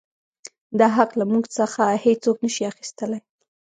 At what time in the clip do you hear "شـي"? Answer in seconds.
2.55-2.63